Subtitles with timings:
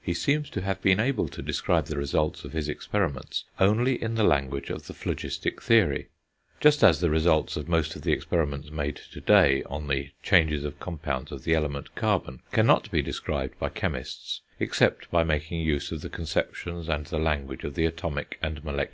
[0.00, 4.16] He seems to have been able to describe the results of his experiments only in
[4.16, 6.08] the language of the phlogistic theory;
[6.60, 10.64] just as the results of most of the experiments made to day on the changes
[10.64, 15.92] of compounds of the element carbon cannot be described by chemists except by making use
[15.92, 18.86] of the conceptions and the language of the atomic and molecular theory.